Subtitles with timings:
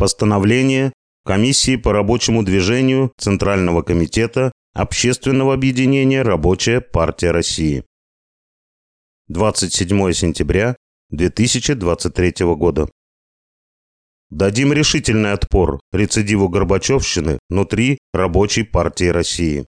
[0.00, 0.94] Постановление
[1.26, 7.84] Комиссии по рабочему движению Центрального комитета Общественного объединения «Рабочая партия России».
[9.28, 10.74] 27 сентября
[11.10, 12.88] 2023 года.
[14.30, 19.66] Дадим решительный отпор рецидиву Горбачевщины внутри Рабочей партии России.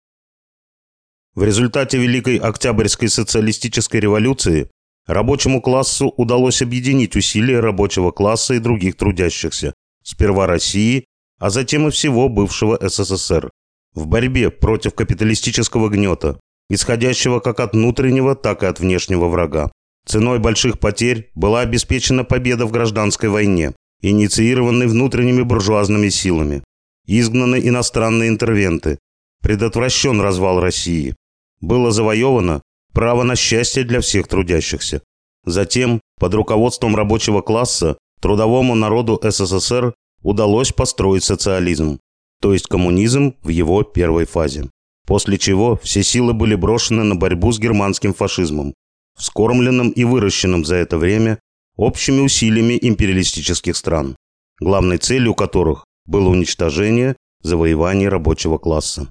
[1.37, 4.73] В результате Великой Октябрьской социалистической революции
[5.07, 9.73] рабочему классу удалось объединить усилия рабочего класса и других трудящихся,
[10.07, 11.05] сперва России,
[11.39, 13.51] а затем и всего бывшего СССР,
[13.95, 16.39] в борьбе против капиталистического гнета,
[16.71, 19.73] исходящего как от внутреннего, так и от внешнего врага.
[20.07, 26.63] Ценой больших потерь была обеспечена победа в гражданской войне, инициированной внутренними буржуазными силами.
[27.07, 28.99] Изгнаны иностранные интервенты.
[29.43, 31.15] Предотвращен развал России.
[31.61, 35.03] Было завоевано право на счастье для всех трудящихся.
[35.45, 39.95] Затем, под руководством рабочего класса, трудовому народу СССР
[40.27, 42.01] удалось построить социализм,
[42.43, 44.69] то есть коммунизм в его первой фазе.
[45.07, 48.75] После чего все силы были брошены на борьбу с германским фашизмом,
[49.17, 51.39] вскормленным и выращенным за это время
[51.77, 54.17] общими усилиями империалистических стран,
[54.59, 59.07] главной целью которых было уничтожение завоеваний рабочего класса.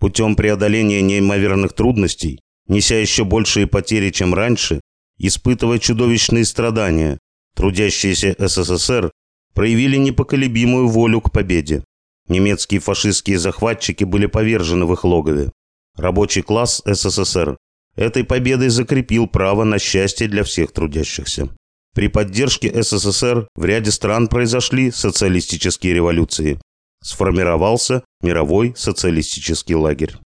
[0.00, 4.80] Путем преодоления неимоверных трудностей, неся еще большие потери, чем раньше,
[5.18, 7.18] испытывая чудовищные страдания,
[7.54, 9.10] трудящиеся СССР
[9.54, 11.84] проявили непоколебимую волю к победе.
[12.28, 15.52] Немецкие фашистские захватчики были повержены в их логове.
[15.96, 17.56] Рабочий класс СССР
[17.96, 21.48] этой победой закрепил право на счастье для всех трудящихся.
[21.94, 26.58] При поддержке СССР в ряде стран произошли социалистические революции.
[27.02, 30.16] Сформировался мировой социалистический лагерь.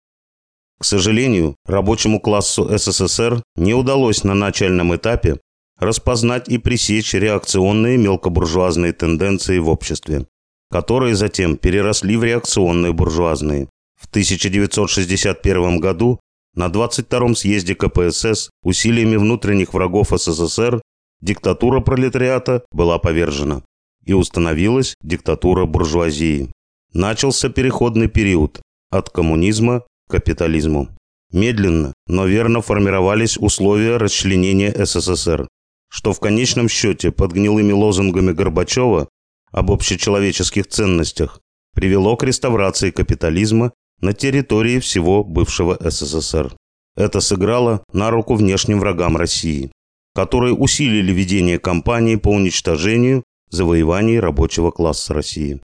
[0.79, 5.39] К сожалению, рабочему классу СССР не удалось на начальном этапе
[5.79, 10.27] распознать и пресечь реакционные мелкобуржуазные тенденции в обществе,
[10.71, 13.69] которые затем переросли в реакционные буржуазные.
[14.01, 16.21] В 1961 году
[16.55, 20.81] на 22-м съезде КПСС усилиями внутренних врагов СССР
[21.21, 23.63] диктатура пролетариата была повержена
[24.05, 26.51] и установилась диктатура буржуазии.
[26.93, 28.61] Начался переходный период
[28.91, 30.89] от коммунизма к капитализму.
[31.31, 35.47] Медленно, но верно формировались условия расчленения СССР,
[35.89, 39.09] что в конечном счете под гнилыми лозунгами Горбачева
[39.51, 41.41] об общечеловеческих ценностях
[41.75, 46.55] привело к реставрации капитализма на территории всего бывшего СССР.
[46.97, 49.71] Это сыграло на руку внешним врагам России
[50.19, 55.61] которые усилили ведение кампании по уничтожению завоеваний рабочего класса России.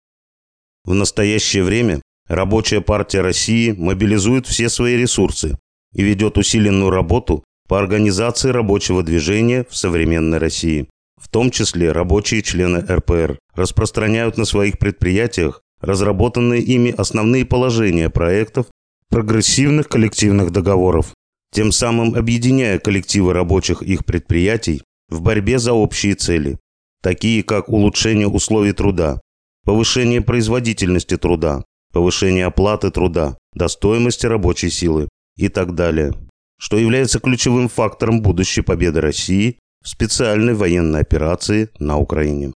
[0.84, 5.56] В настоящее время Рабочая партия России мобилизует все свои ресурсы
[5.94, 10.88] и ведет усиленную работу по организации рабочего движения в современной России.
[11.22, 18.66] В том числе рабочие члены РПР распространяют на своих предприятиях разработанные ими основные положения проектов
[19.09, 21.14] прогрессивных коллективных договоров,
[21.54, 26.59] тем самым объединяя коллективы рабочих их предприятий в борьбе за общие цели,
[27.00, 29.20] такие как улучшение условий труда,
[29.64, 36.14] повышение производительности труда, повышение оплаты труда, до стоимости рабочей силы и так далее,
[36.60, 42.53] что является ключевым фактором будущей победы России в специальной военной операции на Украине.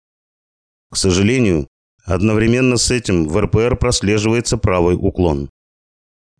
[0.93, 1.69] К сожалению,
[2.05, 5.49] одновременно с этим в РПР прослеживается правый уклон.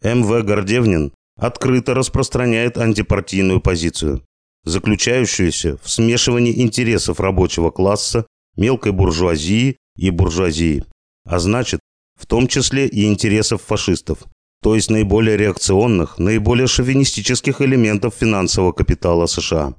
[0.03, 0.43] М.В.
[0.43, 4.23] Гордевнин открыто распространяет антипартийную позицию,
[4.65, 8.27] заключающуюся в смешивании интересов рабочего класса,
[8.57, 10.85] мелкой буржуазии и буржуазии,
[11.25, 11.81] а значит,
[12.21, 14.25] в том числе и интересов фашистов,
[14.65, 19.75] то есть наиболее реакционных, наиболее шовинистических элементов финансового капитала США.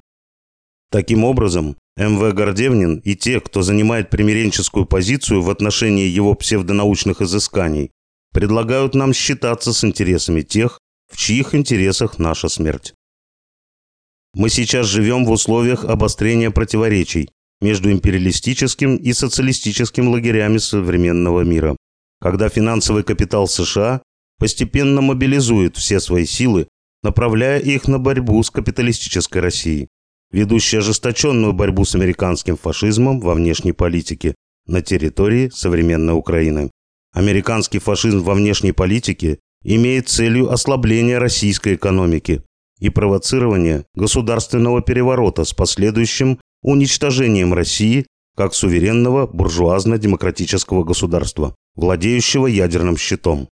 [0.92, 2.32] Таким образом, М.В.
[2.32, 7.90] Гордевнин и те, кто занимает примиренческую позицию в отношении его псевдонаучных изысканий,
[8.32, 10.78] предлагают нам считаться с интересами тех,
[11.12, 12.94] в чьих интересах наша смерть.
[14.34, 17.28] Мы сейчас живем в условиях обострения противоречий
[17.60, 21.76] между империалистическим и социалистическим лагерями современного мира,
[22.20, 24.00] когда финансовый капитал США
[24.38, 26.68] постепенно мобилизует все свои силы,
[27.02, 29.88] направляя их на борьбу с капиталистической Россией,
[30.30, 34.34] ведущей ожесточенную борьбу с американским фашизмом во внешней политике
[34.66, 36.70] на территории современной Украины.
[37.12, 42.42] Американский фашизм во внешней политике имеет целью ослабления российской экономики
[42.78, 48.06] и провоцирования государственного переворота с последующим уничтожением России
[48.36, 53.48] как суверенного буржуазно-демократического государства, владеющего ядерным щитом,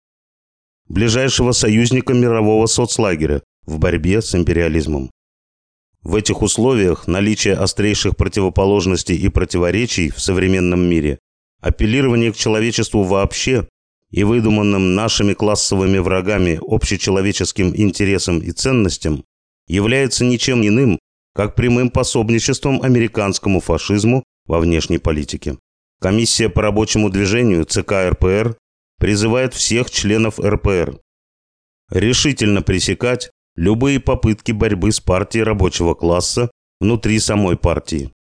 [0.88, 5.10] ближайшего союзника мирового соцлагеря в борьбе с империализмом.
[6.02, 11.20] В этих условиях наличие острейших противоположностей и противоречий в современном мире
[11.62, 13.68] апеллирование к человечеству вообще
[14.12, 19.24] и выдуманным нашими классовыми врагами общечеловеческим интересам и ценностям
[19.68, 21.00] является ничем иным,
[21.34, 25.58] как прямым пособничеством американскому фашизму во внешней политике.
[26.00, 28.58] Комиссия по рабочему движению ЦК РПР
[29.04, 30.98] призывает всех членов РПР
[31.92, 38.14] решительно пресекать любые попытки борьбы с партией рабочего класса внутри самой партии.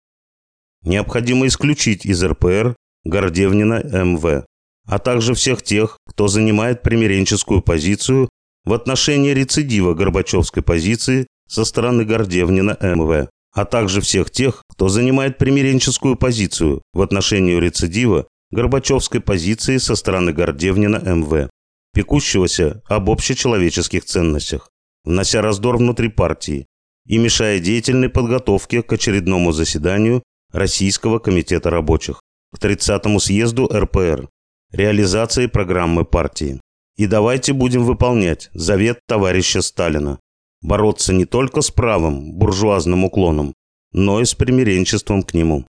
[0.83, 2.75] Необходимо исключить из РПР
[3.05, 4.45] Гордевнина МВ,
[4.85, 8.27] а также всех тех, кто занимает примиренческую позицию
[8.65, 15.37] в отношении рецидива Горбачевской позиции со стороны Гордевнина МВ, а также всех тех, кто занимает
[15.37, 21.49] примиренческую позицию в отношении рецидива Горбачевской позиции со стороны Гордевнина МВ,
[21.91, 24.69] пекущегося об общечеловеческих ценностях,
[25.03, 26.67] внося раздор внутри партии
[27.07, 30.21] и мешая деятельной подготовке к очередному заседанию
[30.51, 32.21] Российского комитета рабочих,
[32.53, 34.29] к 30-му съезду РПР,
[34.71, 36.61] реализации программы партии.
[36.95, 40.19] И давайте будем выполнять завет товарища Сталина,
[40.61, 43.55] бороться не только с правым буржуазным уклоном,
[43.93, 45.65] но и с примиренчеством к нему.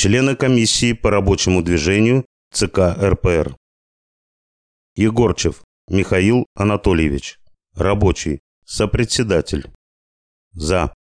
[0.00, 3.56] Члены комиссии по рабочему движению ЦК РПР.
[4.94, 7.40] Егорчев Михаил Анатольевич.
[7.74, 8.38] Рабочий.
[8.64, 9.68] Сопредседатель.
[10.52, 10.94] За.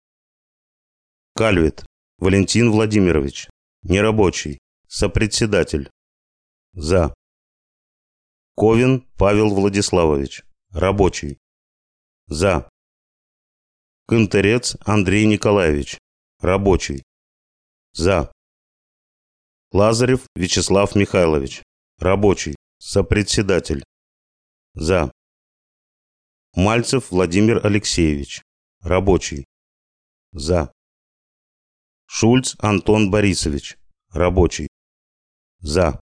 [1.36, 1.86] Кальвит
[2.18, 3.48] Валентин Владимирович.
[3.84, 4.58] Нерабочий.
[4.88, 5.92] Сопредседатель.
[6.74, 7.14] За.
[8.56, 10.42] Ковин Павел Владиславович.
[10.72, 11.38] Рабочий.
[12.26, 12.68] За.
[14.08, 16.00] Кынтерец Андрей Николаевич.
[16.40, 17.04] Рабочий.
[17.94, 18.32] За.
[19.72, 21.64] Лазарев Вячеслав Михайлович.
[22.00, 22.56] Рабочий.
[22.80, 23.84] Сопредседатель.
[24.74, 25.12] За.
[26.56, 28.44] Мальцев Владимир Алексеевич.
[28.80, 29.46] Рабочий.
[30.32, 30.72] За.
[32.06, 33.78] Шульц Антон Борисович.
[34.10, 34.70] Рабочий.
[35.60, 36.00] За.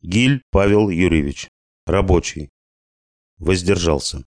[0.00, 1.48] Гиль Павел Юрьевич.
[1.86, 2.50] Рабочий.
[3.38, 4.24] Воздержался.